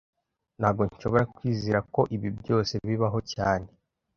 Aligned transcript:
Ntago 0.59 0.81
nshobora 0.89 1.23
kwizera 1.35 1.79
ko 1.93 2.01
ibi 2.15 2.29
byose 2.39 2.73
bibaho 2.87 3.19
cyane 3.33 3.67